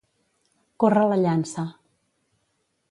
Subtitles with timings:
[0.83, 1.67] Córrer la llança.